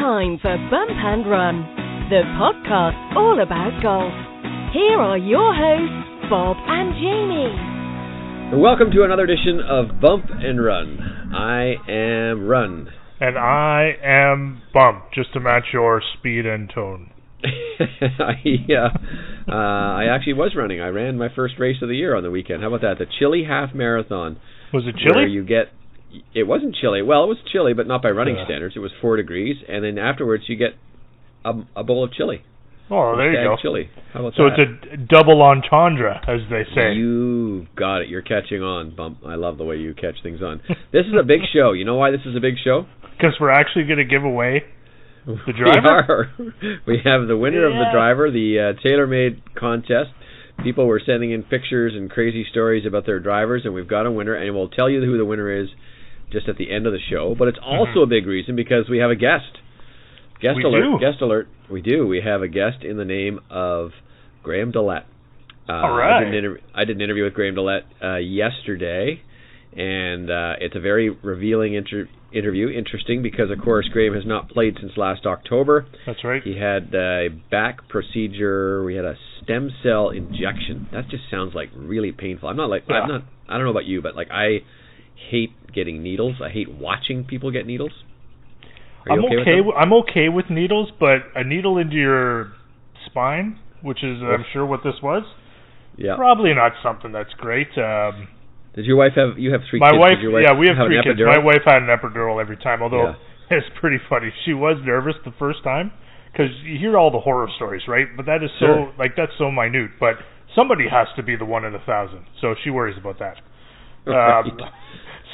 [0.00, 1.60] time for Bump and Run,
[2.08, 4.14] the podcast all about golf.
[4.72, 8.62] Here are your hosts, Bob and Jamie.
[8.62, 10.98] Welcome to another edition of Bump and Run.
[11.34, 12.88] I am Run.
[13.20, 17.10] And I am Bump, just to match your speed and tone.
[17.44, 18.40] I,
[18.72, 20.80] uh, uh, I actually was running.
[20.80, 22.62] I ran my first race of the year on the weekend.
[22.62, 22.94] How about that?
[22.98, 24.38] The Chilly Half Marathon.
[24.72, 25.16] Was it chilly?
[25.16, 25.66] Where you get
[26.34, 27.02] it wasn't chilly.
[27.02, 28.44] Well, it was chilly, but not by running Yeah.
[28.44, 28.74] standards.
[28.76, 30.74] It was four degrees, and then afterwards you get
[31.44, 32.42] a, a bowl of chili.
[32.90, 33.56] oh, there you go.
[33.62, 33.88] Chili.
[34.12, 34.58] How about So that?
[34.58, 36.92] it's a double entendre, as they say.
[36.94, 38.08] You got it.
[38.08, 39.18] You're catching on, Bump.
[39.26, 40.60] I love the way you catch things on.
[40.92, 41.72] This is a big show.
[41.72, 42.86] You know why this is a big show?
[43.16, 44.64] Because we're actually going to give away
[45.26, 45.88] the We driver.
[45.88, 46.34] are.
[46.86, 50.10] We have the winner of the driver, the uh, TaylorMade contest.
[50.64, 54.10] People were sending in pictures and crazy stories about their drivers, and we've got a
[54.10, 55.68] winner, and we'll tell you who the winner is
[56.32, 57.34] just at the end of the show.
[57.38, 59.58] But it's also a big reason because we have a guest.
[60.40, 60.56] Guest Mm-hmm.
[60.58, 60.98] We alert!
[61.00, 61.04] do.
[61.04, 61.48] Guest alert!
[61.70, 62.06] We do.
[62.06, 63.90] We have a guest in the name of
[64.42, 65.04] Graham DeLaet.
[65.68, 69.20] Uh, All I did, an inter- I did an interview with Graham DeLaet uh, yesterday,
[69.76, 72.68] and uh, it's a very revealing inter- interview.
[72.70, 75.86] Interesting because, of course, Graham has not played since last October.
[76.06, 76.42] That's right.
[76.42, 78.82] He had a back procedure.
[78.82, 80.88] We had a stem cell injection.
[80.92, 82.48] That just sounds like really painful.
[82.48, 82.96] I'm not like Yeah.
[83.02, 83.22] I'm not.
[83.48, 84.60] I don't know about you, but like I
[85.28, 86.36] hate getting needles.
[86.42, 87.92] I hate watching people get needles.
[89.10, 89.50] I'm okay, with okay.
[89.56, 89.64] them?
[89.66, 92.52] w- I'm okay with needles, but a needle into your
[93.06, 95.22] spine, which is I'm sure what this was,
[95.96, 96.16] yeah.
[96.16, 97.68] probably not something that's great.
[97.78, 98.28] Um,
[98.74, 99.38] Did your wife have?
[99.38, 100.00] You have three my kids.
[100.00, 101.18] wife, your wife yeah, we have an three kids.
[101.24, 103.14] My wife had an epidural every time, although
[103.50, 103.56] Yeah.
[103.56, 104.30] it's pretty funny.
[104.44, 105.92] She was nervous the first time
[106.30, 108.06] because you hear all the horror stories, right?
[108.16, 108.94] But that is so Sure.
[108.98, 109.92] like that's so minute.
[109.98, 110.16] But
[110.54, 113.36] somebody has to be the one in a thousand, so she worries about that.
[114.10, 114.58] Um,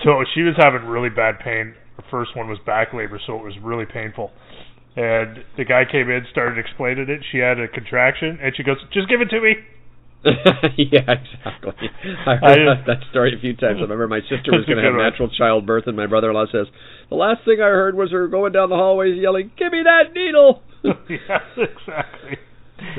[0.04, 1.74] so she was having really bad pain.
[1.96, 4.30] Her first one was back labor, so it was really painful.
[4.96, 7.20] And the guy came in, started explaining it.
[7.32, 9.54] She had a contraction, and she goes, "Just give it to me."
[10.76, 11.88] yeah, exactly.
[12.26, 13.78] I I heard just- that story a few times.
[13.78, 16.66] I remember my sister was going to have natural childbirth, and my brother-in-law says,
[17.08, 20.12] "The last thing I heard was her going down the hallways yelling, "Give me that
[20.14, 22.38] needle!" yes, exactly.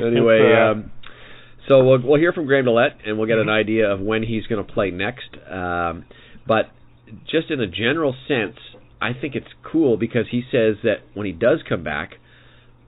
[0.02, 0.90] anyway, uh, um,
[1.68, 4.46] so we'll we'll hear from Graham DeLaet, and we'll get an idea of when he's
[4.46, 5.28] going to play next.
[5.50, 6.04] Um,
[6.46, 6.70] but
[7.30, 8.56] just in a general sense,
[9.00, 12.12] I think it's cool because he says that when he does come back,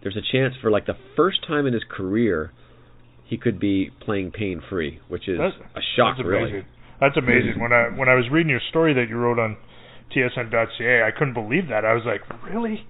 [0.02, 2.52] there's a chance for like the first time in his career,
[3.26, 6.42] he could be playing pain free, which is That's- a shock, That's really.
[6.42, 6.66] That's amazing.
[7.00, 7.60] That's amazing.
[7.60, 9.56] When I when I was reading your story that you wrote on
[10.14, 11.84] TSN.ca, I couldn't believe that.
[11.84, 12.84] I was like, really?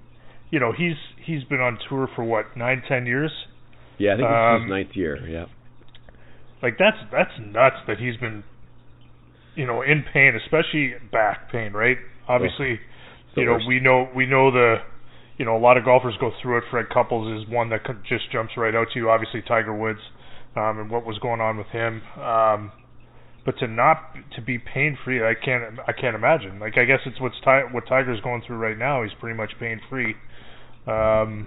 [0.50, 3.30] You know, he's he's been on tour for what nine, ten years.
[3.98, 5.28] Yeah, I think this is Um, his ninth year.
[5.28, 5.44] Yeah.
[6.62, 8.44] Like that's that's nuts that he's been,
[9.54, 11.72] you know, in pain, especially back pain.
[11.72, 11.96] Right?
[12.28, 12.78] Obviously,
[13.34, 13.68] the you know, worst.
[13.68, 14.76] we know we know the,
[15.38, 16.64] you know, a lot of golfers go through it.
[16.70, 19.10] Fred Couples is one that just jumps right out to you.
[19.10, 20.00] Obviously, Tiger Woods,
[20.56, 22.02] um, and what was going on with him.
[22.20, 22.72] Um,
[23.44, 26.58] but to not to be pain free, I can't I can't imagine.
[26.58, 29.02] Like I guess it's what's Ti- what Tiger's going through right now.
[29.02, 30.14] He's pretty much pain free.
[30.86, 31.46] Um,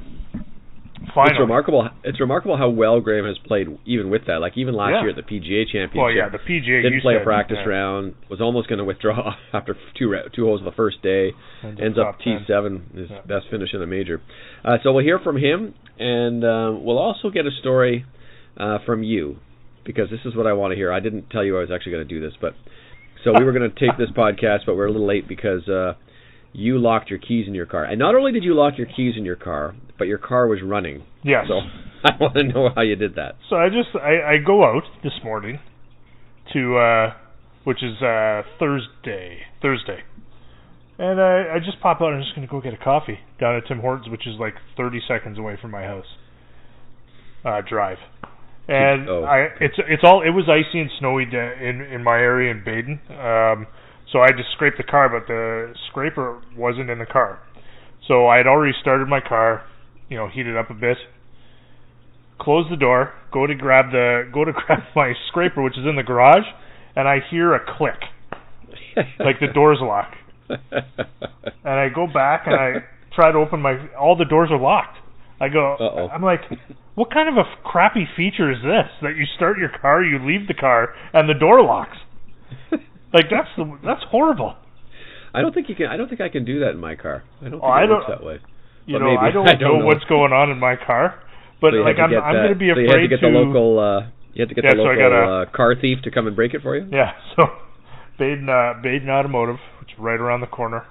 [1.13, 1.89] finally, It's remarkable.
[2.03, 4.39] It's remarkable how well Graham has played, even with that.
[4.41, 5.01] Like even last Yeah.
[5.01, 5.95] year at the PGA Championship.
[5.95, 8.15] Well, yeah, the PGA didn't play a practice round.
[8.29, 11.33] Was almost going to withdraw after two two holes of the first day.
[11.63, 12.45] Ends Ends up T 10.
[12.47, 13.21] seven, his Yeah.
[13.25, 14.21] best finish in a major.
[14.63, 18.05] Uh, so we'll hear from him, and uh, we'll also get a story
[18.57, 19.37] uh, from you,
[19.83, 20.91] because this is what I want to hear.
[20.91, 22.53] I didn't tell you I was actually going to do this, but
[23.23, 25.93] so we were going to tape this podcast, but we're a little late because uh,
[26.53, 29.15] you locked your keys in your car, and not only did you lock your keys
[29.17, 31.03] in your car, but your car was running.
[31.23, 31.45] Yes.
[31.47, 31.59] So
[32.05, 33.35] I want to know how you did that.
[33.49, 35.59] So I just I, I go out this morning
[36.53, 37.13] to uh
[37.63, 39.99] which is uh Thursday Thursday.
[40.99, 43.55] And I I just pop out and I'm just gonna go get a coffee down
[43.55, 46.05] at Tim Hortons, which is like thirty seconds away from my house.
[47.45, 47.97] Uh drive.
[48.67, 49.23] And Oh.
[49.23, 52.99] I it's it's all it was icy and snowy in in my area in Baden.
[53.09, 53.67] Um
[54.13, 57.39] so I just scraped the car but the scraper wasn't in the car.
[58.07, 59.63] So I had already started my car,
[60.09, 60.97] you know, heated up a bit,
[62.39, 65.95] close the door, go to grab the go to grab my scraper which is in
[65.97, 66.45] the garage,
[66.95, 67.99] and I hear a click,
[69.19, 70.15] like the door's locked.
[70.49, 72.73] And I go back and I
[73.15, 74.97] try to open my all the doors are locked.
[75.39, 76.07] I go Uh-oh.
[76.09, 76.41] I'm like,
[76.95, 80.19] what kind of a f- crappy feature is this that you start your car, you
[80.19, 81.97] leave the car, and the door locks?
[83.13, 84.55] Like that's the that's horrible.
[85.33, 85.87] I don't think you can.
[85.87, 87.23] I don't think I can do that in my car.
[87.41, 88.39] I don't think Oh, I it works don't- that way.
[88.85, 89.17] You But know, maybe.
[89.21, 89.85] I don't, I don't know, know.
[89.85, 91.21] what's going on in my car,
[91.61, 93.21] but So like to I'm I'm uh, gonna be so you afraid had to get
[93.21, 93.79] the local.
[93.79, 96.27] Uh, you had to get Yeah, the so local gotta- uh, car thief to come
[96.27, 96.87] and break it for you.
[96.91, 97.43] Yeah, so
[98.19, 100.85] Baden uh, Baden Automotive, which is right around the corner.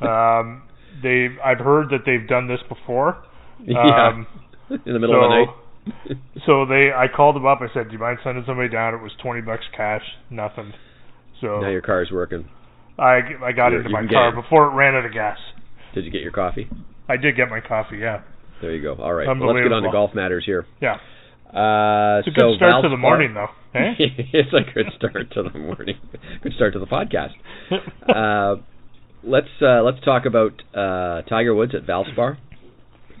[0.00, 0.62] Um,
[1.02, 3.22] they I've heard that they've done this before.
[3.66, 4.08] Yeah.
[4.08, 4.26] Um,
[4.70, 6.16] In the middle of the night.
[6.46, 7.58] so they I called them up.
[7.60, 10.00] I said, "Do you mind sending somebody down?" It was twenty bucks cash,
[10.30, 10.72] nothing.
[11.40, 12.48] So now your car's working.
[12.98, 15.38] I I got You're- into my car before it ran out of gas.
[15.94, 16.68] Did you get your coffee?
[17.08, 17.98] I did get my coffee.
[17.98, 18.20] Yeah,
[18.62, 18.94] There you go.
[19.02, 19.26] All right.
[19.26, 20.66] Well, let's get on to golf matters here.
[20.80, 20.98] yeah.
[21.52, 23.48] Uh, It's a so good start to the morning, though.
[23.74, 23.94] Eh?
[23.98, 25.96] it's a good start to the morning.
[26.44, 27.32] Good start to the podcast.
[28.08, 28.60] Uh,
[29.24, 32.36] let's uh, let's talk about uh, Tiger Woods at Valspar,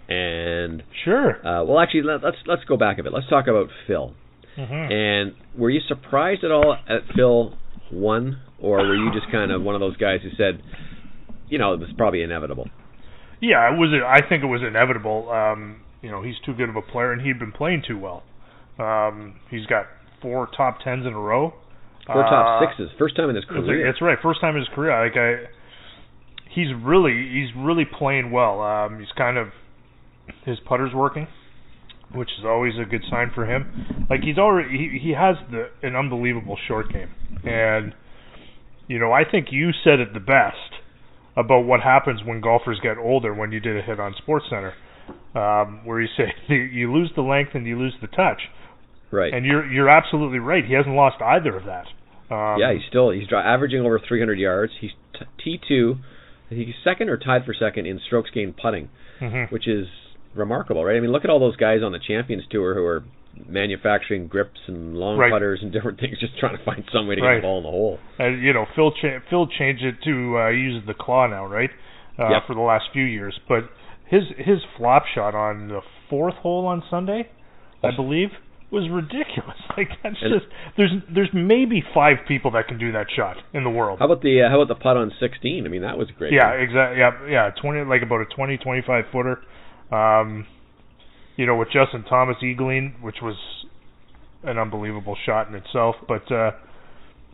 [0.08, 1.36] and sure.
[1.46, 3.12] uh, well, actually, let, let's let's go back a bit.
[3.12, 4.12] Let's talk about Phil.
[4.56, 7.54] hmm And were you surprised at all at Phil
[7.92, 10.62] won, or were you just kind of one of those guys who said,
[11.48, 12.68] you know, it was probably inevitable?
[13.40, 13.90] Yeah, it was.
[14.06, 15.30] I think it was inevitable.
[15.30, 18.22] Um, you know, he's too good of a player, and he'd been playing too well.
[18.78, 19.86] Um, he's got
[20.22, 21.54] four top tens in a row.
[22.06, 23.86] Four top Uh, sixes, first time in his career.
[23.86, 25.04] it's right, first time in his career.
[25.04, 25.48] Like I,
[26.50, 28.60] he's really he's really playing well.
[28.60, 29.48] Um, he's kind of
[30.44, 31.26] his putter's working,
[32.14, 34.06] which is always a good sign for him.
[34.08, 37.10] Like he's already he, he has the an unbelievable short game,
[37.44, 37.94] and
[38.88, 40.80] you know I think you said it the best
[41.36, 43.32] about what happens when golfers get older.
[43.32, 44.74] When you did a hit on Sports Center,
[45.34, 48.40] um, where you say you lose the length and you lose the touch,
[49.10, 49.32] right.
[49.32, 50.64] and you're you're absolutely right.
[50.64, 51.86] He hasn't lost either of that.
[52.34, 54.72] Um, yeah, he's still he's averaging over 300 yards.
[54.80, 54.92] He's
[55.36, 55.98] t- T2.
[56.50, 58.88] He's second or tied for second in strokes gained putting,
[59.20, 59.50] mhm.
[59.52, 59.86] which is
[60.34, 60.96] remarkable, right?
[60.96, 63.02] I mean, look at all those guys on the Champions Tour who are
[63.48, 65.30] manufacturing grips and long Right.
[65.30, 67.64] putters and different things, just trying to find some way to get the ball in
[67.64, 67.98] the hole.
[68.18, 71.46] And you know, Phil cha- Phil changed it to uh, he uses the claw now,
[71.46, 71.70] right?
[72.18, 72.42] Uh, Yep.
[72.48, 73.64] For the last few years, but
[74.06, 75.80] his his flop shot on the
[76.10, 77.30] fourth hole on Sunday,
[77.82, 78.28] I believe,
[78.70, 79.56] was ridiculous.
[79.76, 83.64] Like that's And- just there's there's maybe five people that can do that shot in
[83.64, 84.00] the world.
[84.00, 85.64] How about the uh, how about the putt on 16?
[85.64, 86.32] I mean, that was great.
[86.34, 86.98] yeah, exactly.
[86.98, 89.40] Yeah, yeah, twenty like about a 20, 25 footer.
[89.90, 90.46] Um,
[91.36, 93.36] you know, with Justin Thomas eagling, which was
[94.42, 95.96] an unbelievable shot in itself.
[96.06, 96.52] But uh,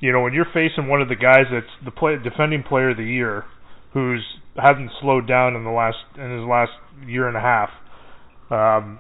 [0.01, 2.97] you know, when you're facing one of the guys that's the play, defending player of
[2.97, 3.45] the year,
[3.93, 4.25] who's
[4.57, 6.73] hasn't slowed down in the last in his last
[7.07, 7.71] year and a half,
[8.51, 8.99] um,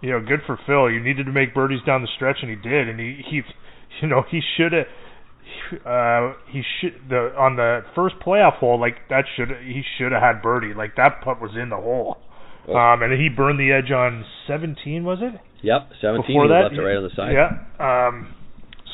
[0.00, 0.90] you know, good for Phil.
[0.90, 2.88] You needed to make birdies down the stretch, and he did.
[2.88, 3.42] And he he,
[4.02, 4.86] you know, he should have.
[5.84, 10.20] Uh, he should the on the first playoff hole like that should he should have
[10.20, 12.18] had birdie like that putt was in the hole.
[12.68, 15.40] Um, and he burned the edge on 17 was it?
[15.62, 16.26] Yep, 17.
[16.26, 17.32] before he that, left it right on the side.
[17.32, 17.50] Yeah.
[17.78, 18.34] Um,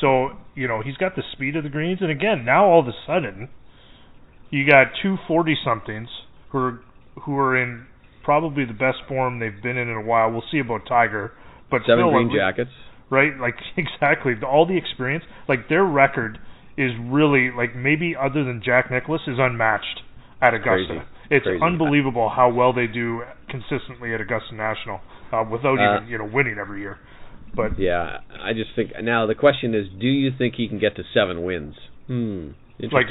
[0.00, 2.88] so you know he's got the speed of the greens, and again now all of
[2.88, 3.48] a sudden,
[4.50, 6.08] you got two forty somethings
[6.50, 6.80] who are
[7.24, 7.86] who are in
[8.24, 10.30] probably the best form they've been in in a while.
[10.30, 11.32] We'll see about Tiger,
[11.70, 12.70] but Seven Phil, green le- jackets.
[13.10, 13.32] right?
[13.38, 15.24] Like exactly all the experience.
[15.48, 16.38] Like their record
[16.76, 20.00] is really like maybe other than Jack Nicklaus is unmatched
[20.40, 20.86] at Augusta.
[20.88, 21.00] Crazy.
[21.32, 21.62] It's Crazy.
[21.64, 25.00] unbelievable how well they do consistently at Augusta National
[25.32, 26.98] uh, without Uh, even you know winning every year.
[27.56, 30.96] But Yeah, I just think now the question is, do you think he can get
[30.96, 31.74] to seven wins?
[32.06, 32.52] Hmm.
[32.92, 33.06] like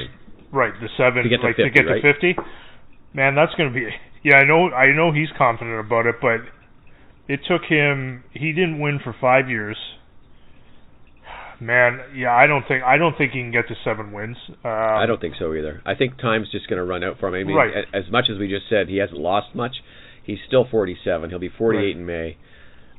[0.52, 2.02] right the seven To get to like 50, to get right?
[2.02, 2.36] to fifty
[3.14, 3.88] man that's going to be
[4.24, 6.42] yeah i know i know he's confident about it but
[7.28, 9.78] it took him he didn't win for five years
[11.62, 14.36] man yeah i don't think i don't think he can get to seven wins
[14.66, 15.82] uh I don't think so either.
[15.86, 17.36] I think time's just going to run out for him.
[17.36, 17.86] I mean, Right.
[17.94, 19.76] as much as we just said, he hasn't lost much.
[20.24, 21.30] He's still 47.
[21.30, 21.96] He'll be 48 Right.
[21.96, 22.38] in May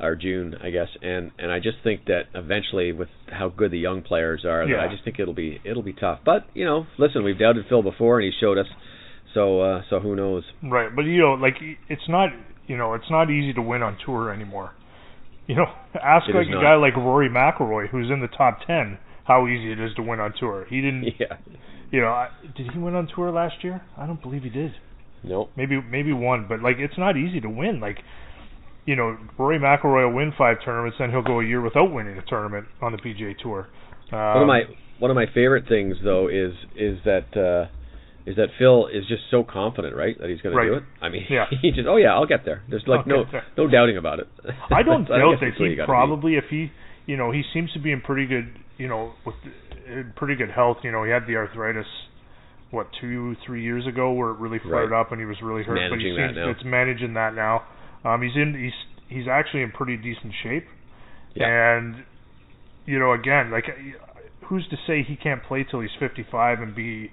[0.00, 0.88] or June, I guess.
[1.02, 4.82] And and I just think that eventually, with how good the young players are, Yeah.
[4.84, 6.20] I just think it'll be it'll be tough.
[6.24, 8.66] But you know, listen, we've doubted Phil before, and he showed us.
[9.34, 10.44] So uh, so who knows?
[10.62, 11.56] right but you know like
[11.88, 12.30] it's not
[12.66, 14.72] you know it's not easy to win on tour anymore
[15.46, 15.66] you know
[16.02, 16.62] ask It like a not.
[16.62, 20.20] guy like rory mcilroy who's in the top ten how easy it is to win
[20.20, 21.36] on tour he didn't Yeah.
[21.90, 24.72] you know I, did he win on tour last year i don't believe he did
[25.24, 25.50] Nope.
[25.56, 27.78] maybe maybe one, but like it's not easy to win.
[27.78, 27.98] Like,
[28.86, 32.18] you know, Rory McIlroy will win five tournaments, then he'll go a year without winning
[32.18, 33.68] a tournament on the PGA Tour.
[34.10, 34.62] Um, one of my
[34.98, 37.70] one of my favorite things though is is that uh
[38.26, 40.64] is that Phil is just so confident, right, that he's going Right.
[40.64, 40.84] to do it.
[41.00, 41.46] I mean, Yeah.
[41.62, 42.62] he just oh yeah, I'll get there.
[42.68, 43.44] There's like no there.
[43.56, 44.28] no doubting about it.
[44.70, 46.70] I don't That's- doubt that that's what you he probably, if he,
[47.06, 49.34] you know, he seems to be in pretty good, you know, with
[49.86, 50.78] in pretty good health.
[50.84, 51.86] You know, he had the arthritis.
[52.70, 54.98] What two, three years ago, where it really flared Right.
[55.00, 55.76] up and he was really hurt.
[55.90, 56.50] but he Managing that seems now.
[56.50, 57.62] it's managing that now.
[58.02, 58.72] Um, he's in, he's
[59.14, 60.64] he's actually in pretty decent shape.
[61.34, 61.48] Yeah.
[61.76, 61.96] And
[62.86, 63.64] you know, again, like
[64.48, 67.10] who's to say he can't play till he's 55 and be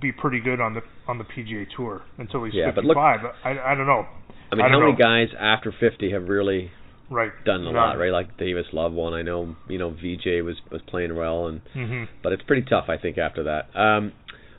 [0.00, 3.22] be pretty good on the on the PGA Tour until he's Yeah, but 55?
[3.22, 4.06] look- I I don't know.
[4.52, 6.70] I mean, I how don't many guys after 50 have really
[7.08, 7.32] Right.
[7.44, 8.12] done a lot, right?
[8.12, 9.14] Like Davis Love won.
[9.14, 12.86] I know, you know, VJ was was playing well, and hmm but it's pretty tough,
[12.88, 13.66] I think, after that.
[13.74, 14.12] Um,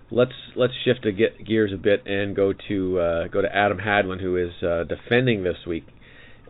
[0.10, 3.80] let's let's shift to get gears a bit and go to uh, go to Adam
[3.80, 5.86] Hadwin, who is uh, defending this week,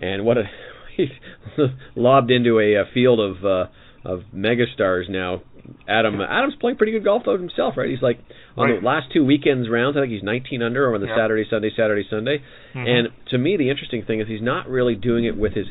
[0.02, 0.44] and what a
[0.98, 1.10] he's
[1.96, 3.66] lobbed into a, a field of uh,
[4.04, 5.42] of megastars now.
[5.88, 7.90] Adam Adam's playing pretty good golf though himself, right?
[7.90, 8.20] He's like
[8.58, 8.80] on Right.
[8.82, 11.08] the last two weekends rounds, I think he's 19 under on the.
[11.08, 12.42] Saturday, Sunday, Saturday, Sunday.
[12.74, 12.88] Mhm.
[12.88, 15.68] And to me, the interesting thing is he's not really doing it with his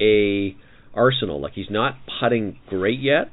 [0.00, 0.54] a
[0.94, 1.40] arsenal.
[1.40, 3.32] Like he's not putting great yet,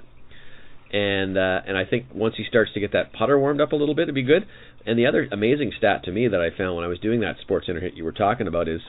[0.92, 3.76] and uh, and I think once he starts to get that putter warmed up a
[3.76, 4.46] little bit, it'd be good.
[4.86, 7.38] And the other amazing stat to me that I found when I was doing that
[7.42, 8.82] sports center hit you were talking about is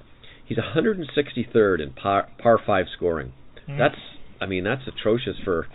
[0.44, 3.32] he's 163rd in par, par five scoring.
[3.68, 3.76] Mhm.
[3.78, 3.98] That's
[4.40, 5.66] I mean that's atrocious for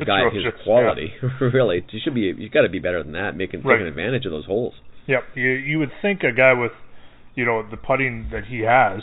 [0.00, 1.12] a guy of his quality.
[1.40, 3.74] really, you should be you got to be better than that, making Right.
[3.76, 4.74] taking advantage of those holes.
[5.06, 5.22] Yep.
[5.34, 6.72] You you would think a guy with,
[7.34, 9.02] you know, the putting that he has,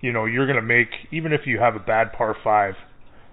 [0.00, 2.74] you know, you're going to make even if you have a bad par five,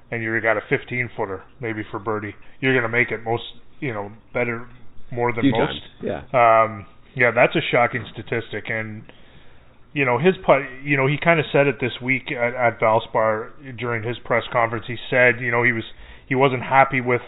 [0.09, 3.43] and you got a 15 footer maybe for birdie, you're going to make it most,
[3.79, 4.67] you know, better
[5.11, 5.81] more than most.
[6.01, 6.63] times, yeah.
[6.63, 6.85] Um,
[7.15, 9.03] yeah, that's a shocking statistic, and
[9.93, 10.62] you know his putt.
[10.83, 14.43] You know he kind of said it this week at, at Valspar during his press
[14.51, 14.86] conference.
[14.88, 15.83] He said, you know, he was
[16.27, 17.21] he wasn't happy with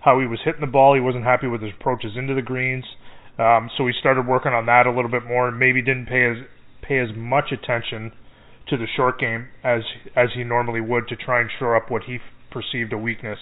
[0.00, 0.94] how he was hitting the ball.
[0.94, 2.84] He wasn't happy with his approaches into the greens.
[3.38, 6.36] Um, so he started working on that a little bit more, maybe didn't pay as
[6.82, 8.12] pay as much attention
[8.68, 9.82] to the short game as
[10.16, 12.18] as he normally would to try and shore up what he
[12.50, 13.38] perceived a weakness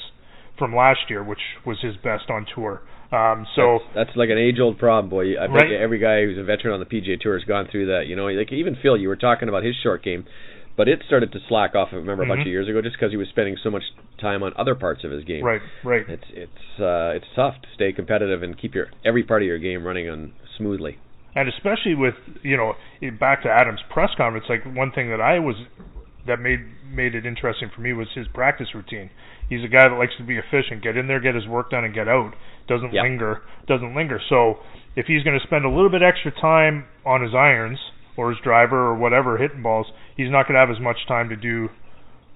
[0.59, 2.83] from last year, which was his best on tour.
[3.13, 5.37] Um, so that's, that's like an age-old problem, boy.
[5.39, 5.73] I think Right.
[5.81, 8.07] every guy who's a veteran on the PGA Tour has gone through that.
[8.09, 10.25] You know, like even Phil, you were talking about his short game,
[10.77, 11.91] but it started to slack off.
[11.93, 12.47] I remember a bunch Mhm.
[12.47, 13.85] of years ago, just because he was spending so much
[14.19, 15.45] time on other parts of his game.
[15.45, 16.05] right, right.
[16.09, 19.59] It's it's uh, it's tough to stay competitive and keep your every part of your
[19.59, 20.99] game running on smoothly.
[21.37, 22.75] and especially with you know
[23.21, 25.55] back to Adam's press conference, like one thing that I was
[26.27, 26.61] that made
[26.91, 29.11] made it interesting for me was his practice routine.
[29.49, 31.85] He's a guy that likes to be efficient, get in there, get his work done,
[31.85, 32.35] and get out.
[32.69, 33.03] Doesn't Yep.
[33.03, 34.21] linger, doesn't linger.
[34.29, 34.59] So
[34.97, 37.79] if he's going to spend a little bit extra time on his irons
[38.17, 39.87] or his driver or whatever hitting balls,
[40.17, 41.69] he's not going to have as much time to do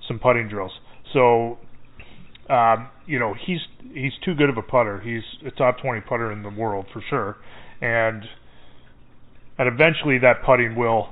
[0.06, 0.72] some putting drills.
[1.12, 1.58] So
[2.48, 3.60] um, you know he's
[3.92, 5.00] he's too good of a putter.
[5.00, 7.36] He's a top 20 putter in the world for sure,
[7.80, 8.24] and
[9.58, 11.08] and eventually that putting will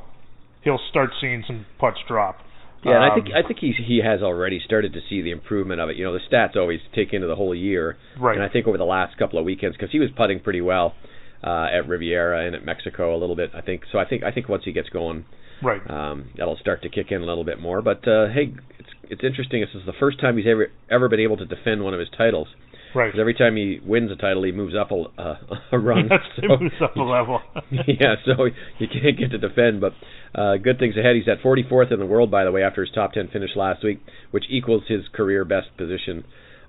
[0.62, 2.38] he'll start seeing some putts drop.
[2.84, 5.30] Yeah, and I Um, think I think he's he has already started to see the
[5.32, 5.96] improvement of it.
[5.96, 8.36] You know, the stats always take into the whole year, right.
[8.36, 10.94] and I think over the last couple of weekends, because he was putting pretty well
[11.42, 13.50] uh, at Riviera and at Mexico a little bit.
[13.54, 13.98] I think so.
[13.98, 15.24] I think I think once he gets going,
[15.62, 15.82] right.
[15.90, 17.82] um, that'll start to kick in a little bit more.
[17.82, 19.60] But uh, hey, it's it's interesting.
[19.60, 22.08] This is the first time he's ever ever been able to defend one of his
[22.16, 22.48] titles.
[22.94, 23.10] Right.
[23.12, 25.36] 'Cause every time he wins a title, he moves up a, uh,
[25.72, 26.08] a run.
[26.10, 27.40] Yes, So- it moves up a level.
[27.70, 28.44] yeah, so
[28.78, 29.92] you can't get to defend, but
[30.34, 31.16] uh, good things ahead.
[31.16, 33.82] He's at 44th in the world, by the way, after his top 10 finish last
[33.84, 36.24] week, which equals his career best position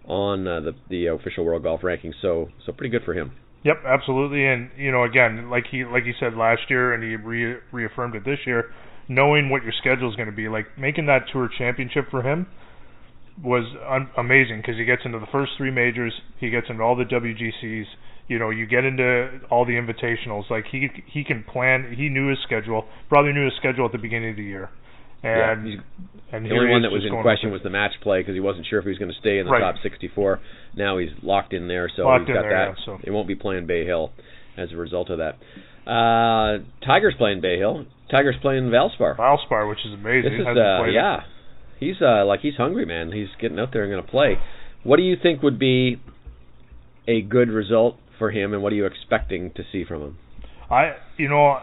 [0.05, 2.13] on uh, the the official world golf ranking.
[2.21, 3.31] So so pretty good for him.
[3.63, 4.45] Yep, absolutely.
[4.47, 8.15] And you know, again, like he like he said last year, and he re- reaffirmed
[8.15, 8.71] it this year.
[9.11, 12.45] Knowing what your schedule is going to be, like making that tour championship for him
[13.43, 16.95] was un- amazing because he gets into the first three majors, he gets into all
[16.95, 17.85] the WGCs.
[18.27, 20.49] You know, you get into all the invitationals.
[20.49, 21.93] Like he he can plan.
[21.97, 22.85] He knew his schedule.
[23.09, 24.69] Probably knew his schedule at the beginning of the year.
[25.23, 25.75] And yeah,
[26.31, 28.67] and the only one that was in question was the match play because he wasn't
[28.69, 29.59] sure if he was going to stay in the Right.
[29.59, 30.39] top 64.
[30.77, 32.75] Now he's locked in there, so Locked he's got there, that.
[32.79, 32.99] yeah, so.
[33.03, 34.11] He won't be playing Bay Hill
[34.55, 35.35] as a result of that.
[35.89, 37.85] Uh, Tiger's playing Bay Hill.
[38.11, 39.17] Tiger's playing Valspar.
[39.17, 40.31] Valspar, which is amazing.
[40.37, 41.21] This is uh, yeah.
[41.79, 43.11] He's uh like he's hungry, man.
[43.11, 44.37] He's getting out there and going to play.
[44.83, 46.01] What do you think would be
[47.07, 50.17] a good result for him, and what are you expecting to see from him?
[50.69, 51.59] I, you know,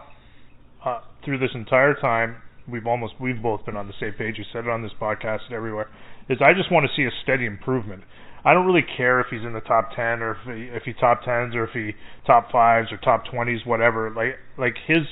[0.83, 2.37] uh, through this entire time,
[2.69, 4.35] we've almost we've both been on the same page.
[4.37, 5.87] You said it on this podcast and everywhere.
[6.29, 8.03] Is I just want to see a steady improvement.
[8.43, 10.93] I don't really care if he's in the top ten or if he, if he
[10.93, 11.93] top tens or if he
[12.25, 14.11] top fives or top twenties, whatever.
[14.13, 15.05] Like like his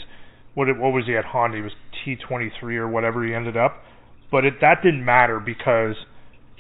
[0.54, 1.58] what what was he at Honda?
[1.58, 3.82] He was T twenty three or whatever he ended up.
[4.32, 5.96] But it that didn't matter because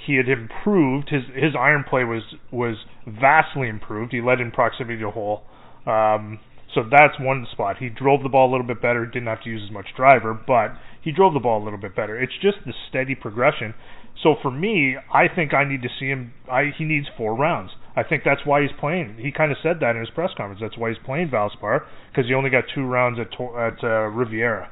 [0.06, 1.10] he had improved.
[1.10, 4.12] His his iron play was was vastly improved.
[4.12, 5.44] He led in proximity to hole.
[5.86, 6.40] Um,
[6.74, 7.78] so that's one spot.
[7.80, 9.06] He drove the ball a little bit better.
[9.06, 11.96] Didn't have to use as much driver, but he drove the ball a little bit
[11.96, 12.22] better.
[12.22, 13.74] It's just the steady progression.
[14.22, 16.34] So for me, I think I need to see him.
[16.52, 17.72] I he needs four rounds.
[17.96, 19.18] I think that's why he's playing.
[19.20, 20.60] He kind of said that in his press conference.
[20.62, 21.82] That's why he's playing Valspar
[22.12, 24.70] because he only got two rounds at at uh, Riviera.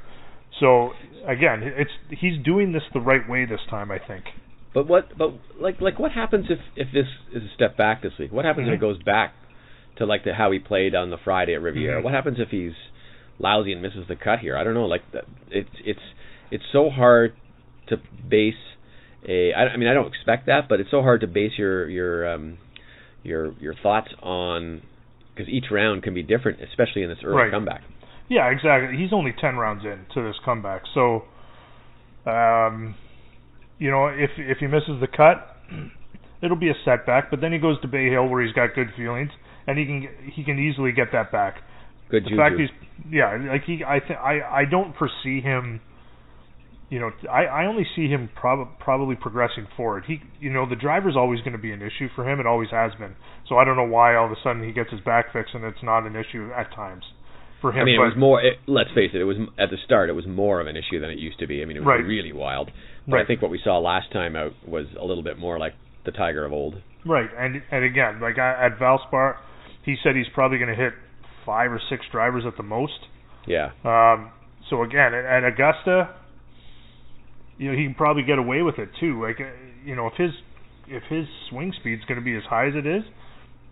[0.59, 0.91] So
[1.27, 3.91] again, it's he's doing this the right way this time.
[3.91, 4.25] I think.
[4.73, 8.13] But what but like like what happens if if this is a step back this
[8.19, 8.31] week?
[8.31, 8.81] What happens if it Mhm.
[8.81, 9.33] goes back
[9.97, 11.99] to like the how he played on the Friday at Riviera?
[12.01, 12.03] Mhm.
[12.03, 12.73] What happens if he's
[13.39, 14.57] lousy and misses the cut here?
[14.57, 14.85] I don't know.
[14.85, 15.03] Like
[15.49, 16.01] it's it's
[16.51, 17.33] it's so hard
[17.87, 18.55] to base
[19.27, 19.53] a.
[19.53, 22.27] I, I mean, I don't expect that, but it's so hard to base your your
[22.27, 22.57] um
[23.23, 24.81] your your thoughts on
[25.35, 27.51] because each round can be different, especially in this early Right.
[27.51, 27.81] comeback.
[28.29, 28.97] Yeah, exactly.
[28.97, 31.23] He's only ten rounds in to this comeback, so
[32.25, 32.95] um,
[33.77, 35.57] you know, if if he misses the cut,
[36.41, 37.29] it'll be a setback.
[37.29, 39.31] But then he goes to Bay Hill where he's got good feelings,
[39.67, 41.57] and he can he can easily get that back.
[42.09, 42.37] Good the juju.
[42.37, 42.69] fact he's
[43.11, 45.81] yeah, like he I think I I don't foresee him.
[46.89, 50.05] You know, I I only see him prob- probably progressing forward.
[50.07, 52.39] He you know the driver's always going to be an issue for him.
[52.39, 53.15] It always has been.
[53.49, 55.65] So I don't know why all of a sudden he gets his back fixed and
[55.65, 57.03] it's not an issue at times
[57.63, 57.81] for him.
[57.81, 58.43] I mean, it was more.
[58.43, 59.21] It, let's face it.
[59.21, 60.09] It was at the start.
[60.09, 61.63] It was more of an issue than it used to be.
[61.63, 62.05] I mean, it was Right.
[62.05, 62.69] really wild.
[63.07, 65.73] But I think what we saw last time out was a little bit more like
[66.05, 66.75] the Tiger of old.
[67.05, 69.37] Right, and and again, like I- at Valspar,
[69.83, 70.93] he said he's probably going to hit
[71.45, 73.07] five or six drivers at the most.
[73.47, 73.71] Yeah.
[73.83, 74.29] Um,
[74.69, 76.09] so again, at, at Augusta,
[77.57, 79.21] you know, he can probably get away with it too.
[79.21, 79.45] Like, uh,
[79.85, 80.31] you know, if his
[80.87, 83.03] if his swing speed's going to be as high as it is,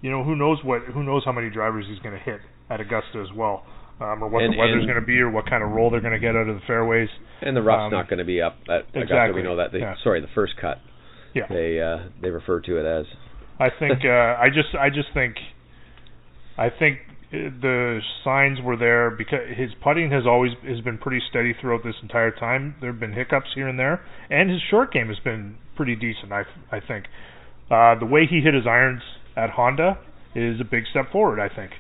[0.01, 2.79] you know, who knows what who knows how many drivers he's going to hit at
[2.81, 3.63] Augusta as well,
[4.01, 6.01] um, or what And- the weather's going to be, or what kind of roll they're
[6.01, 7.09] going to get out of the fairways.
[7.41, 9.71] And the rough's Um, not going to be up at exactly, We know that.
[9.71, 9.95] They, yeah.
[10.03, 10.79] Sorry, the first cut.
[11.33, 11.47] Yeah.
[11.49, 13.05] They uh, they refer to it as.
[13.59, 14.09] I think uh,
[14.41, 15.35] I just I just think
[16.57, 16.99] I think
[17.33, 21.83] uh, the signs were there because his putting has always has been pretty steady throughout
[21.83, 22.75] this entire time.
[22.81, 26.31] There have been hiccups here and there, and his short game has been pretty decent.
[26.31, 27.05] I I think
[27.69, 29.01] uh, the way he hit his irons
[29.37, 29.97] at Honda
[30.35, 31.39] is a big step forward.
[31.39, 31.71] I think.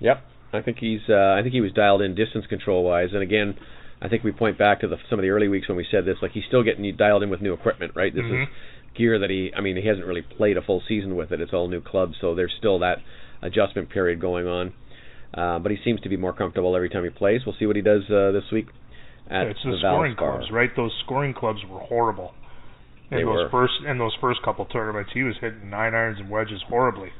[0.00, 0.22] Yep.
[0.54, 1.00] I think he's.
[1.08, 3.56] Uh, I think he was dialed in distance control wise, and again,
[4.00, 6.04] I think we point back to the, some of the early weeks when we said
[6.04, 6.16] this.
[6.22, 8.14] Like he's still getting dialed in with new equipment, right?
[8.14, 8.42] This Mhm.
[8.44, 8.48] is
[8.94, 9.52] gear that he.
[9.56, 11.40] I mean, he hasn't really played a full season with it.
[11.40, 12.98] It's all new clubs, so there's still that
[13.42, 14.72] adjustment period going on.
[15.34, 17.40] Uh, but he seems to be more comfortable every time he plays.
[17.44, 18.68] We'll see what he does uh, this week
[19.28, 20.16] at it's the, the scoring Valspar.
[20.38, 20.70] clubs, right?
[20.76, 22.34] Those scoring clubs were horrible.
[23.10, 23.48] In They those were.
[23.50, 27.10] first in those first couple tournaments, he was hitting nine irons and wedges horribly.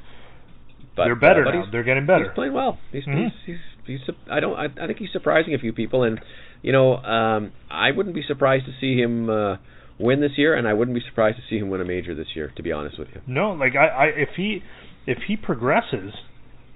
[0.96, 1.64] But, They're better uh, now.
[1.72, 2.24] They're getting better.
[2.24, 2.78] He's playing well.
[2.92, 3.24] He's Mhm.
[3.46, 6.20] he's, he's he's I don't I, I think he's surprising a few people and
[6.62, 9.56] you know um I wouldn't be surprised to see him uh
[9.98, 12.28] win this year and I wouldn't be surprised to see him win a major this
[12.34, 13.20] year to be honest with you.
[13.26, 14.62] No, like I, I if he
[15.06, 16.12] if he progresses,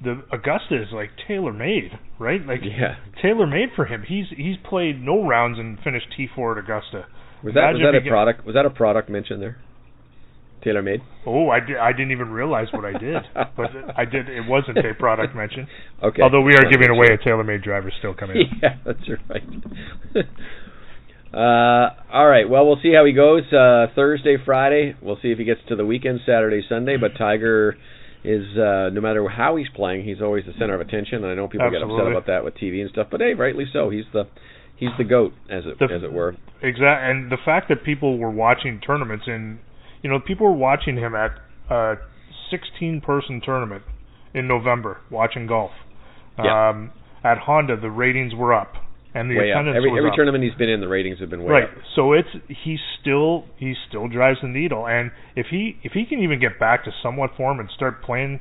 [0.03, 2.45] the Augusta is like tailor made, right?
[2.45, 2.97] Like Yeah.
[3.23, 4.03] tailor made for him.
[4.07, 7.07] He's he's played no rounds and finished T four at Augusta.
[7.45, 9.59] Was that was that a product was that a product mentioned there?
[10.63, 11.01] Tailor made?
[11.27, 13.17] Oh, I, did, I didn't even realize what I did,
[13.57, 14.29] but I did.
[14.29, 15.67] It wasn't a product mention.
[16.01, 16.23] Okay.
[16.23, 17.15] Although we are giving away sure.
[17.15, 18.47] a tailor made driver still coming up.
[18.63, 19.43] yeah, that's right.
[21.35, 22.49] uh, all right.
[22.49, 24.95] Well, we'll see how he goes uh, Thursday, Friday.
[25.03, 26.97] We'll see if he gets to the weekend, Saturday, Sunday.
[26.97, 27.77] But Tiger
[28.23, 31.25] is uh, no matter how he's playing, he's always the center of attention.
[31.25, 33.65] And I know people get upset about that with TV and stuff, but hey, rightly
[33.73, 33.91] so.
[33.91, 34.25] He's the
[34.77, 36.37] he's the goat, as it The- as it were.
[36.63, 37.11] Exactly.
[37.11, 39.59] and the fact that people were watching tournaments in,
[40.03, 41.33] you know, people were watching him at
[41.71, 41.95] a
[42.51, 43.83] 16 person tournament
[44.35, 45.71] in November watching golf.
[46.39, 46.71] Yeah.
[46.71, 46.93] Um,
[47.25, 48.75] at Honda, the ratings were up,
[49.13, 49.57] and the way up.
[49.57, 50.17] attendance Every was every up.
[50.17, 51.65] tournament he's been in, the ratings have been way right.
[51.65, 51.71] up.
[51.97, 56.21] So it's he still he still drives the needle, and if he if he can
[56.21, 58.39] even get back to somewhat form and start playing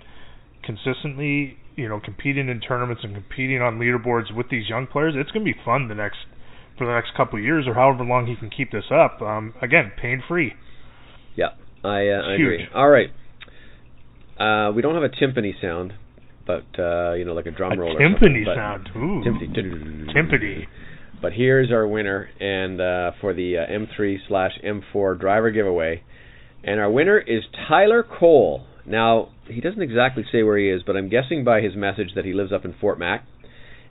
[0.64, 5.32] consistently, you know, competing in tournaments and competing on leaderboards with these young players, it's
[5.32, 6.18] going to be fun the next
[6.78, 9.22] for the next couple of years or however long he can keep this up.
[9.22, 10.54] Um, again, pain free.
[11.38, 11.50] Yeah,
[11.84, 12.68] I uh, I agree.
[12.76, 13.10] All right.
[14.40, 15.94] Uh, we don't have a timpani sound,
[16.46, 18.90] but uh, you know, like a drum A roll or timpani but- sound.
[18.96, 19.24] Ooh.
[19.24, 20.14] Timpani.
[20.14, 20.66] Timpani.
[21.22, 26.04] But here's our winner, and uh, for the uh, M3 slash M4 driver giveaway,
[26.64, 28.68] and our winner is Tyler Cole.
[28.86, 32.26] Now he doesn't exactly say where he is, but I'm guessing by his message that
[32.26, 33.26] he lives up in Fort Mac,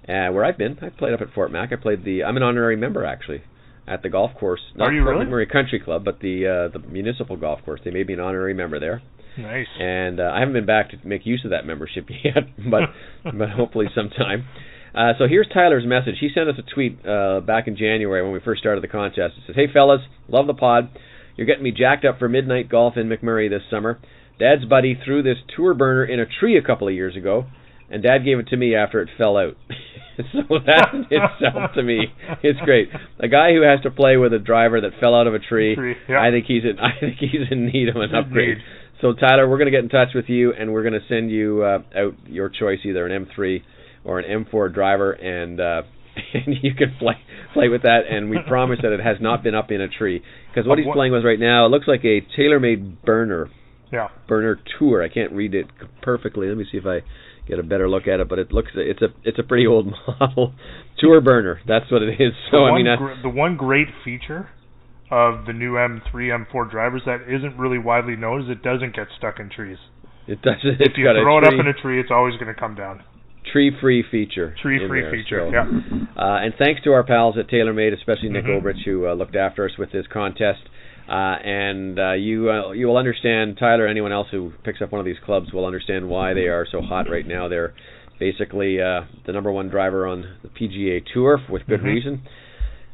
[0.09, 0.79] uh, where I've been.
[0.83, 1.73] I played up at Fort Mac.
[1.73, 2.23] I played the.
[2.23, 3.43] I'm an honorary member actually
[3.88, 5.25] at the golf course, not Are you really?
[5.27, 7.81] McMurray Country Club, but the uh, the municipal golf course.
[7.85, 9.03] They made me an honorary member there
[9.38, 9.66] Nice.
[9.79, 12.83] and uh, I haven't been back to make use of that membership yet, but
[13.38, 14.46] but hopefully sometime.
[14.94, 16.14] Uh, so here's Tyler's message.
[16.20, 19.35] He sent us a tweet uh, back in January when we first started the contest.
[19.37, 20.88] It says, "Hey fellas, love the pod.
[21.37, 23.99] You're getting me jacked up for midnight golf in McMurray this summer.
[24.38, 27.44] Dad's buddy threw this tour burner in a tree a couple of years ago,
[27.90, 29.57] and Dad gave it to me after it fell out.
[30.33, 32.07] so that itself to me
[32.42, 32.88] is great.
[33.20, 35.75] A guy who has to play with a driver that fell out of a tree.
[35.75, 36.20] Tree, yeah.
[36.20, 36.79] I think he's in.
[36.81, 38.59] I think he's in need of an upgrade.
[39.01, 41.31] So Tyler, we're going to get in touch with you, and we're going to send
[41.31, 43.62] you uh, out your choice, either an M3
[44.05, 45.83] or an M4 driver, and uh,
[46.35, 47.14] and you can play
[47.53, 48.01] play with that.
[48.11, 50.87] And we promise that it has not been up in a tree because what he's
[50.94, 53.51] playing with right now it looks like a TaylorMade burner
[53.92, 54.09] Yeah.
[54.27, 55.03] burner tour.
[55.03, 55.66] I can't read it
[56.01, 56.49] perfectly.
[56.49, 57.01] Let me see if I
[57.49, 58.29] get a better look at it.
[58.29, 59.87] But it looks it's a it's a pretty old
[60.21, 60.55] model
[60.99, 61.61] tour burner.
[61.67, 62.33] That's what it is.
[62.51, 64.49] So the, I one mean, gr- the one great feature
[65.11, 69.07] of the new M3, M4 drivers that isn't really widely known is it doesn't get
[69.17, 69.79] stuck in trees.
[70.27, 70.81] It doesn't.
[70.81, 73.05] If you throw it up in a tree, it's always going to come down.
[73.53, 74.57] Tree-free feature.
[74.61, 75.49] Tree-free there, feature.
[75.49, 75.53] so.
[75.53, 76.21] Yeah.
[76.21, 78.61] Uh, and thanks to our pals at TaylorMade, especially Nick Mhm.
[78.61, 80.63] Obrich, who uh, looked after us with this contest.
[81.09, 81.12] Uh,
[81.45, 83.87] and uh, you uh, you will understand, Tyler.
[83.87, 86.81] Anyone else who picks up one of these clubs will understand why they are so
[86.83, 87.47] hot right now.
[87.49, 87.75] They're
[88.19, 91.85] basically uh, the number one driver on the PGA Tour with good Mhm.
[91.85, 92.23] reason.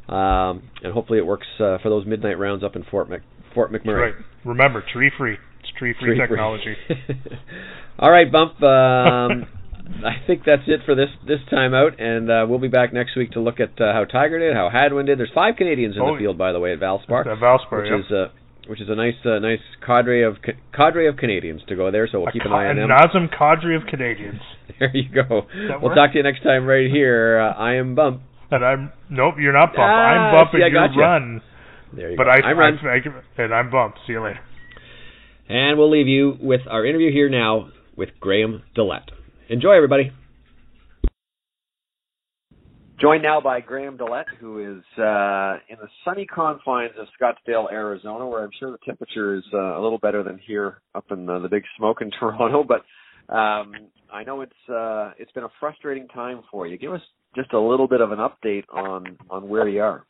[0.09, 3.21] Um, and hopefully it works uh, for those midnight rounds up in Fort Mc,
[3.55, 4.13] Fort McMurray.
[4.13, 4.25] Right.
[4.43, 5.37] Remember, tree-free.
[5.61, 6.27] It's tree-free, Tree-free.
[6.27, 6.75] technology.
[7.99, 8.61] All right, Bump.
[8.61, 9.47] Um,
[10.05, 13.15] I think that's it for this this time out, and uh, we'll be back next
[13.15, 15.19] week to look at uh, how Tiger did, how Hadwin did.
[15.19, 17.91] There's five Canadians in Oh, the field, by the way, at Valspar, The Valspar, which
[17.91, 17.99] yeah.
[17.99, 20.37] is uh, which is a nice uh, nice cadre of
[20.75, 22.07] cadre of Canadians to go there.
[22.11, 22.85] So we'll a, keep an eye on them.
[22.85, 24.41] An awesome cadre of Canadians.
[24.79, 25.43] There you go.
[25.53, 25.95] We'll work?
[25.95, 27.39] talk to you next time right here.
[27.39, 28.21] Uh, I am Bump.
[28.49, 29.79] And I'm nope, you're not bump.
[29.79, 30.99] Ah, I'm bump see, I you're gotcha.
[30.99, 31.41] run.
[31.95, 32.29] There you But go.
[32.31, 32.79] I, I'm Run.
[32.83, 33.95] I and I'm bump.
[34.07, 34.39] See you later.
[35.49, 39.09] And we'll leave you with our interview here now with Graham DeLaet.
[39.49, 40.11] Enjoy, everybody.
[43.01, 48.25] Joined now by Graham DeLaet, who is uh, in the sunny confines of Scottsdale, Arizona,
[48.25, 51.39] where I'm sure the temperature is uh, a little better than here up in the,
[51.39, 52.63] the big smoke in Toronto.
[52.63, 53.73] But um,
[54.11, 56.77] I know it's uh, it's been a frustrating time for you.
[56.77, 57.01] Give us
[57.35, 60.05] just a little bit of an update on on where you are.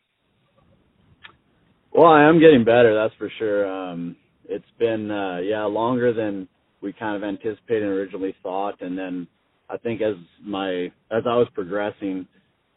[1.91, 3.67] Well, I am getting better, that's for sure.
[3.71, 4.15] Um,
[4.45, 6.47] it's been, uh, yeah, longer than
[6.83, 8.81] we kind of anticipated and originally thought.
[8.81, 9.27] And then
[9.69, 12.27] I think as my, as I was progressing,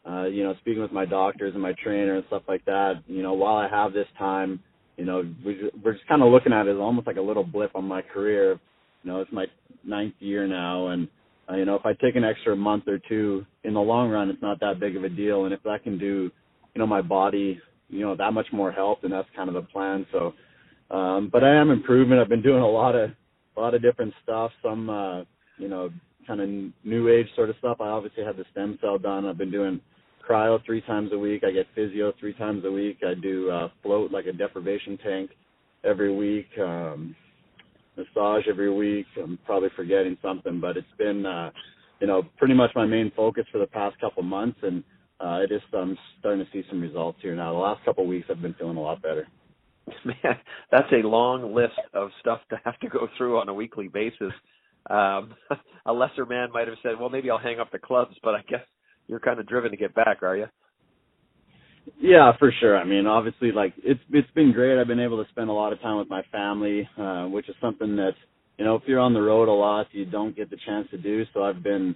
[0.09, 3.21] uh, you know, speaking with my doctors and my trainer and stuff like that, you
[3.21, 4.59] know, while I have this time,
[4.95, 7.43] you know, we, we're just kind of looking at it as almost like a little
[7.43, 8.59] blip on my career.
[9.03, 9.45] You know, it's my
[9.83, 10.87] ninth year now.
[10.87, 11.07] And,
[11.49, 14.29] uh, you know, if I take an extra month or two in the long run,
[14.29, 15.45] it's not that big of a deal.
[15.45, 16.31] And if that can do,
[16.73, 19.61] you know, my body you know that much more help and that's kind of the
[19.61, 20.33] plan so
[20.91, 23.11] um but i am improving i've been doing a lot of
[23.57, 25.21] a lot of different stuff some uh
[25.57, 25.89] you know
[26.27, 26.49] kind of
[26.83, 27.77] new age sort of stuff.
[27.79, 29.25] I obviously had the stem cell done.
[29.25, 29.79] I've been doing
[30.27, 31.43] cryo three times a week.
[31.47, 32.97] I get physio three times a week.
[33.05, 35.31] I do uh float like a deprivation tank
[35.83, 37.15] every week um
[37.95, 39.07] massage every week.
[39.21, 41.51] I'm probably forgetting something but it's been uh
[41.99, 44.83] you know pretty much my main focus for the past couple months and
[45.19, 47.53] uh, is I'm starting to see some results here now.
[47.53, 49.27] The last couple weeks, I've been feeling a lot better.
[50.05, 50.37] Man,
[50.71, 54.33] that's a long list of stuff to have to go through on a weekly basis.
[54.89, 55.35] Um,
[55.85, 58.41] a lesser man might have said, "Well, maybe I'll hang up the clubs," but I
[58.49, 58.63] guess
[59.07, 60.47] you're kind of driven to get back, are you?
[61.99, 62.77] Yeah, for sure.
[62.77, 64.79] I mean, obviously, like it's it's been great.
[64.79, 67.55] I've been able to spend a lot of time with my family, uh, which is
[67.61, 68.13] something that
[68.57, 70.97] you know, if you're on the road a lot, you don't get the chance to
[70.97, 71.23] do.
[71.33, 71.95] So I've been,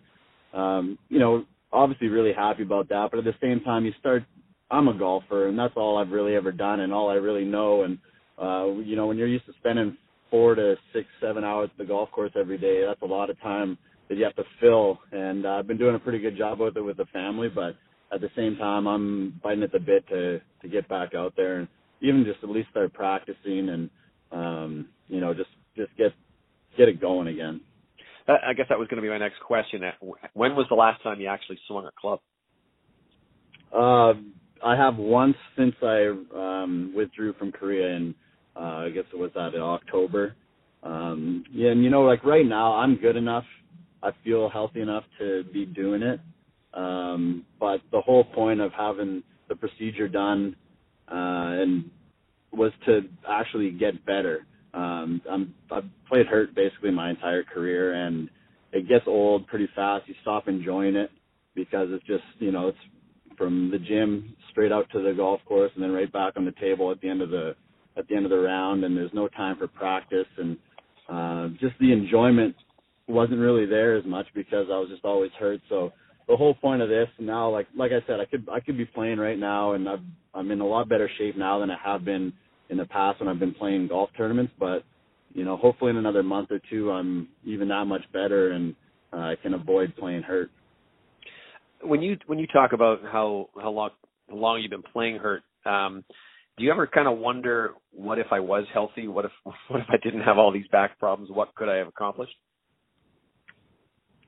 [0.53, 3.09] um, you know, obviously really happy about that.
[3.11, 4.23] But at the same time, you start.
[4.71, 7.83] I'm a golfer, and that's all I've really ever done, and all I really know.
[7.83, 7.99] And
[8.41, 9.97] uh, you know, when you're used to spending
[10.29, 13.39] four to six, seven hours at the golf course every day, that's a lot of
[13.41, 14.99] time that you have to fill.
[15.11, 17.75] And uh, I've been doing a pretty good job with it with the family, but
[18.13, 21.59] at the same time, I'm biting at the bit to to get back out there
[21.59, 21.67] and
[22.01, 23.89] even just at least start practicing and
[24.31, 26.13] um, you know just just get
[26.77, 27.61] get it going again.
[28.27, 29.81] I guess that was going to be my next question.
[30.33, 32.19] When was the last time you actually swung a club?
[33.73, 34.13] Uh,
[34.63, 38.15] I have once since I um, withdrew from Korea, and
[38.55, 40.35] uh, I guess it was that in October.
[40.83, 43.45] Um, yeah, and you know, like right now, I'm good enough.
[44.03, 46.19] I feel healthy enough to be doing it.
[46.73, 50.55] Um, but the whole point of having the procedure done
[51.11, 51.89] uh, and
[52.53, 54.45] was to actually get better.
[54.73, 58.29] Um, I'm I've played hurt basically my entire career, and
[58.71, 60.07] it gets old pretty fast.
[60.07, 61.11] You stop enjoying it
[61.55, 62.77] because it's just you know it's
[63.37, 66.53] from the gym straight out to the golf course and then right back on the
[66.53, 67.55] table at the end of the
[67.97, 70.57] at the end of the round, and there's no time for practice and
[71.09, 72.55] uh, just the enjoyment
[73.07, 75.59] wasn't really there as much because I was just always hurt.
[75.67, 75.91] So
[76.27, 78.85] the whole point of this now, like like I said, I could I could be
[78.85, 79.99] playing right now, and I've,
[80.33, 82.31] I'm in a lot better shape now than I have been
[82.69, 84.53] in the past when I've been playing golf tournaments.
[84.57, 84.83] But
[85.33, 88.75] you know, hopefully in another month or two, I'm even that much better, and
[89.11, 90.49] uh, I can avoid playing hurt.
[91.83, 93.89] When you when you talk about how how long
[94.29, 96.03] how long you've been playing hurt, um,
[96.57, 99.07] do you ever kind of wonder what if I was healthy?
[99.07, 99.31] What if
[99.67, 101.31] what if I didn't have all these back problems?
[101.31, 102.35] What could I have accomplished?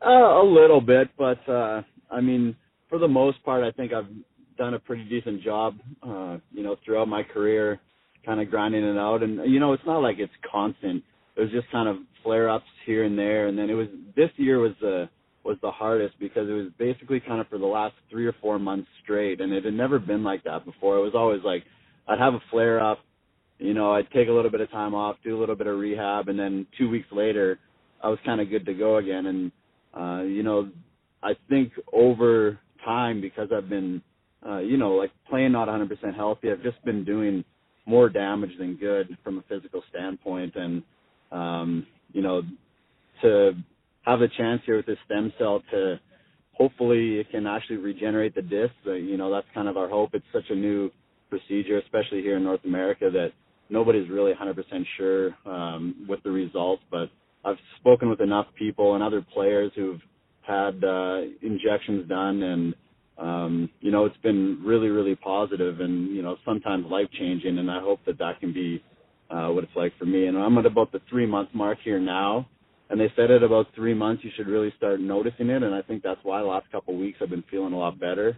[0.06, 2.56] Uh, a little bit, but uh, I mean,
[2.90, 4.10] for the most part, I think I've
[4.58, 5.78] done a pretty decent job.
[6.06, 7.80] Uh, you know, throughout my career,
[8.26, 11.04] kind of grinding it out, and you know, it's not like it's constant.
[11.36, 14.30] It was just kind of flare ups here and there, and then it was this
[14.38, 15.10] year was the
[15.44, 18.60] was the hardest because it was basically kind of for the last three or four
[18.60, 20.98] months straight, and it had never been like that before.
[20.98, 21.64] It was always like
[22.08, 23.00] I'd have a flare up,
[23.60, 25.78] you know, I'd take a little bit of time off, do a little bit of
[25.78, 27.60] rehab, and then two weeks later,
[28.02, 29.26] I was kind of good to go again.
[29.26, 29.52] And
[29.98, 30.70] uh, you know,
[31.22, 34.02] I think over time because I've been,
[34.48, 37.44] uh, you know, like playing not 100% healthy, I've just been doing
[37.86, 40.56] more damage than good from a physical standpoint.
[40.56, 40.84] And
[41.32, 42.44] um, you know,
[43.22, 43.54] to
[44.06, 46.00] have the chance here with this stem cell to
[46.54, 48.74] hopefully it can actually regenerate the disc.
[48.86, 50.12] Uh, you know, that's kind of our hope.
[50.14, 50.92] It's such a new
[51.30, 53.32] procedure, especially here in North America, that
[53.70, 56.84] nobody's really 100% sure um, with the results.
[56.92, 57.10] But
[57.44, 60.02] I've spoken with enough people and other players who've
[60.42, 62.76] had uh, injections done, and
[63.18, 67.58] um, you know, it's been really, really positive, and you know, sometimes life changing.
[67.58, 68.84] And I hope that that can be
[69.30, 70.28] uh, what it's like for me.
[70.28, 72.48] And I'm at about the three month mark here now
[72.90, 75.64] and they said at about three months you should really start noticing it.
[75.64, 78.00] And i think that's why the last couple of weeks i've been feeling a lot
[78.00, 78.38] better.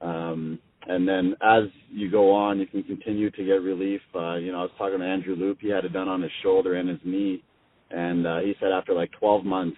[0.00, 4.00] Um and then as you go on you can continue to get relief.
[4.14, 5.60] Uh you know i was talking to Andrew Loupe.
[5.60, 7.42] He had it done on his shoulder and his knee.
[7.90, 9.76] And uh he said after like 12 months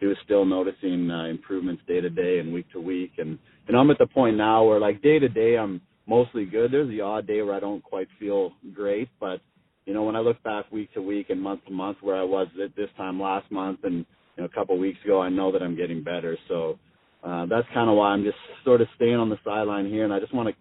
[0.00, 3.12] he was still noticing uh, improvements day to day and week to week.
[3.18, 6.72] And and i'm at the point now where like day to day i'm mostly good.
[6.72, 9.40] There's the odd day where i don't quite feel great but
[9.86, 12.22] you know, when I look back week to week and month to month where I
[12.22, 14.04] was at this time last month and
[14.36, 16.36] you know, a couple of weeks ago, I know that I'm getting better.
[16.48, 16.78] So
[17.22, 20.12] uh, that's kind of why I'm just sort of staying on the sideline here, and
[20.12, 20.54] I just want to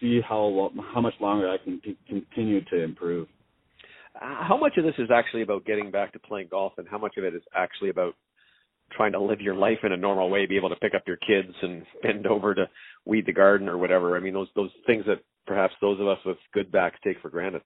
[0.00, 3.28] see how how much longer I can c- continue to improve.
[4.14, 6.98] Uh, how much of this is actually about getting back to playing golf, and how
[6.98, 8.14] much of it is actually about
[8.92, 11.18] trying to live your life in a normal way, be able to pick up your
[11.18, 12.68] kids and bend over to
[13.04, 14.16] weed the garden or whatever.
[14.16, 17.30] I mean, those those things that perhaps those of us with good backs take for
[17.30, 17.62] granted.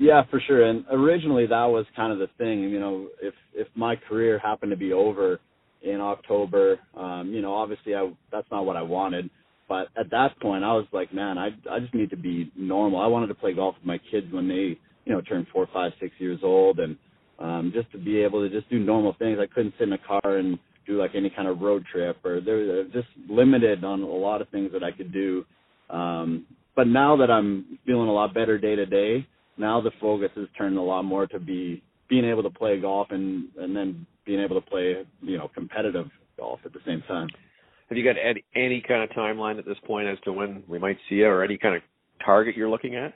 [0.00, 0.64] Yeah, for sure.
[0.64, 2.62] And originally that was kind of the thing.
[2.62, 5.40] You know, if if my career happened to be over
[5.84, 9.30] in October, um, you know, obviously I that's not what I wanted.
[9.70, 13.00] But at that point, I was like, man, I I just need to be normal.
[13.00, 15.92] I wanted to play golf with my kids when they, you know, turned four, five,
[16.00, 16.98] six years old, and
[17.40, 19.38] um, just to be able to just do normal things.
[19.40, 20.58] I couldn't sit in a car and
[20.88, 24.50] do like any kind of road trip, or they're just limited on a lot of
[24.50, 25.46] things that I could do.
[25.90, 29.26] Um, but now that I'm feeling a lot better day to day,
[29.60, 33.08] now the focus has turned a lot more to be being able to play golf
[33.10, 36.06] and and then being able to play you know competitive
[36.38, 37.28] golf at the same time.
[37.88, 40.78] Have you got any, any kind of timeline at this point as to when we
[40.78, 41.82] might see it, or any kind of
[42.24, 43.14] target you're looking at?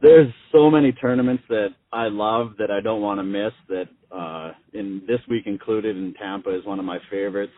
[0.00, 3.52] There's so many tournaments that I love that I don't want to miss.
[3.68, 7.52] That uh, in this week included in Tampa is one of my favorites.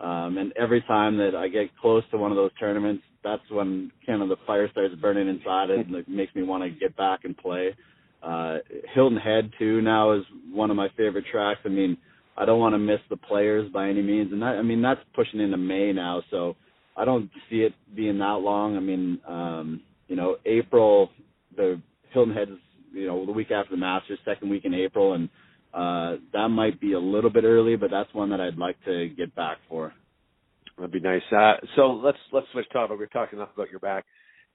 [0.00, 3.90] Um, and every time that I get close to one of those tournaments, that's when
[4.06, 6.96] kind of the fire starts burning inside it and it makes me want to get
[6.96, 7.74] back and play.
[8.22, 8.58] Uh,
[8.94, 11.60] Hilton Head too now is one of my favorite tracks.
[11.64, 11.96] I mean,
[12.36, 15.00] I don't want to miss the players by any means, and that I mean that's
[15.14, 16.56] pushing into May now, so
[16.96, 18.76] I don't see it being that long.
[18.76, 21.10] I mean, um, you know, April,
[21.56, 21.80] the
[22.12, 22.58] Hilton Head is
[22.92, 25.28] you know the week after the Masters, second week in April, and
[25.72, 29.08] uh, that might be a little bit early, but that's one that I'd like to
[29.08, 29.92] get back for.
[30.76, 31.22] That'd be nice.
[31.30, 32.98] Uh, so let's let's switch topic.
[32.98, 34.04] We've talked enough about your back.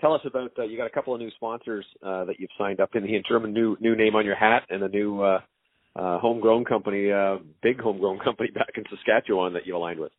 [0.01, 2.79] Tell us about uh, you got a couple of new sponsors uh, that you've signed
[2.79, 5.39] up in the interim, a new new name on your hat, and a new uh,
[5.95, 10.11] uh, homegrown company, uh, big homegrown company back in Saskatchewan that you aligned with.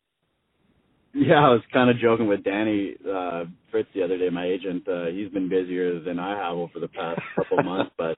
[1.13, 4.87] Yeah, I was kind of joking with Danny uh, Fritz the other day, my agent.
[4.87, 8.17] Uh, he's been busier than I have over the past couple months, but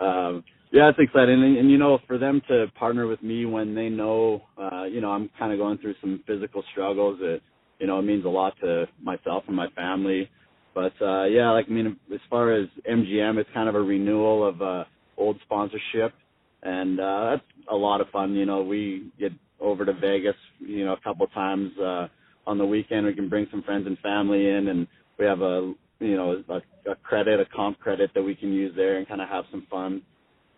[0.04, 0.42] um,
[0.72, 3.90] yeah, it's exciting, and, and you know, for them to partner with me when they
[3.90, 7.18] know, uh, you know, I'm kind of going through some physical struggles.
[7.22, 7.42] It,
[7.78, 10.30] you know, it means a lot to myself and my family.
[10.74, 14.48] But uh, yeah, like I mean, as far as MGM, it's kind of a renewal
[14.48, 14.84] of uh,
[15.18, 16.14] old sponsorship,
[16.62, 18.34] and uh, that's a lot of fun.
[18.34, 22.08] You know, we get over to Vegas, you know, a couple times uh,
[22.46, 23.06] on the weekend.
[23.06, 26.90] We can bring some friends and family in, and we have a you know a,
[26.90, 29.66] a credit, a comp credit that we can use there and kind of have some
[29.70, 30.02] fun.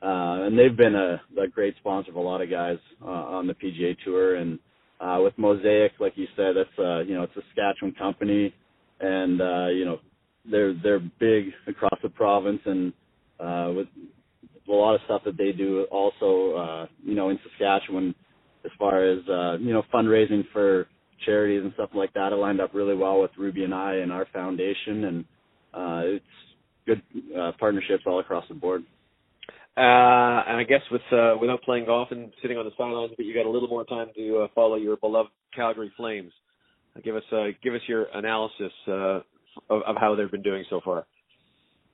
[0.05, 3.47] Uh, and they've been a, a great sponsor of a lot of guys uh, on
[3.47, 4.37] the PGA Tour.
[4.37, 4.59] And
[5.01, 8.55] uh, with Mosaic, like you said, that's uh, you know it's a Saskatchewan company,
[9.01, 10.01] and uh, you know
[10.51, 12.93] they're they're big across the province, and
[13.41, 13.89] uh, with
[14.69, 18.15] a lot of stuff that they do also, uh, you know, in Saskatchewan,
[18.65, 20.87] as far as uh, you know fundraising for
[21.25, 22.33] charities and stuff like that.
[22.33, 25.25] It lined up really well with Ruby and I and our foundation, and
[25.73, 26.25] uh, it's
[26.87, 27.03] good
[27.39, 28.85] uh, partnerships all across the board.
[29.77, 33.27] Uh, and I guess with uh, without playing golf and sitting on the sidelines, but
[33.27, 36.33] you got a little more time to uh, follow your beloved Calgary Flames.
[36.97, 39.21] Uh, give us uh, give us your analysis uh,
[39.71, 41.07] of, of how they've been doing so far.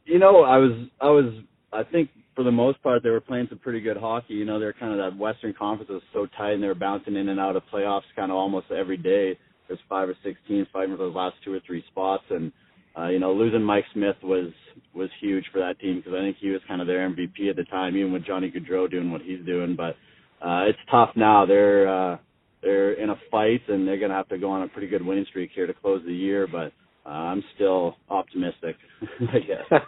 [0.05, 1.33] You know, I was I was
[1.73, 4.35] I think for the most part they were playing some pretty good hockey.
[4.35, 7.17] You know, they're kind of that Western Conference was so tight and they were bouncing
[7.17, 9.39] in and out of playoffs kind of almost every day.
[9.69, 12.53] There's five or six teams fighting for those last two or three spots, and
[12.99, 14.51] uh, you know, losing Mike Smith was
[14.95, 17.57] was huge for that team because I think he was kind of their MVP at
[17.57, 19.77] the time, even with Johnny Gaudreau doing what he's doing.
[19.77, 19.97] But
[20.45, 21.47] uh, it's tough now.
[21.47, 22.19] They're uh,
[22.63, 25.05] they're in a fight and they're going to have to go on a pretty good
[25.05, 26.47] winning streak here to close the year.
[26.51, 26.73] But
[27.07, 28.77] uh, I'm still optimistic.
[29.21, 29.81] I guess.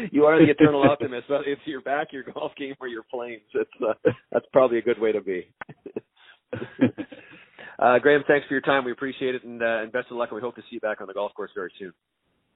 [0.12, 1.26] you are the eternal optimist.
[1.28, 5.00] It's your back, your golf game, or your Flames, it's uh, that's probably a good
[5.00, 5.48] way to be.
[7.78, 8.84] uh, Graham, thanks for your time.
[8.84, 10.28] We appreciate it, and, uh, and best of luck.
[10.30, 11.92] And we hope to see you back on the golf course very soon.